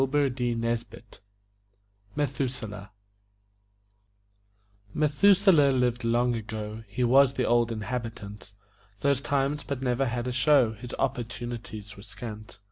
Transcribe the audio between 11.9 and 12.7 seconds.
were scant.